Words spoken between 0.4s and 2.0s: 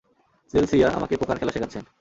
Chelsea আমাকে poker খেলা শেখাচ্ছেন।